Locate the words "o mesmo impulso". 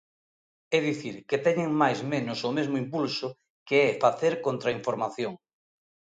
2.49-3.27